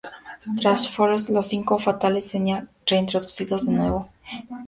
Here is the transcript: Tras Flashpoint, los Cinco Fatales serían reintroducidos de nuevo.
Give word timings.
Tras 0.59 0.87
Flashpoint, 0.89 1.29
los 1.29 1.45
Cinco 1.47 1.77
Fatales 1.77 2.25
serían 2.27 2.67
reintroducidos 2.87 3.67
de 3.67 3.71
nuevo. 3.73 4.09